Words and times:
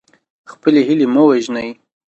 خپلې 0.51 0.79
هیلې 0.87 1.07
مه 1.13 1.21
وژنئ. 1.27 1.69